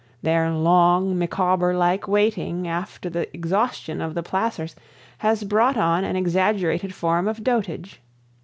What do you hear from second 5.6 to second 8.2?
on an exaggerated form of dotage.